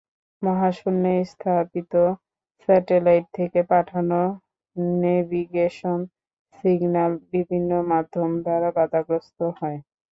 [0.41, 1.93] মহাশূন্যে স্থাপিত
[2.61, 4.21] স্যাটেলাইট থেকে পাঠানো
[4.97, 5.99] নেভিগেশন
[6.57, 9.79] সিগনাল বিভিন্ন মাধ্যম দ্বারা বাধাগ্রস্ত হয়।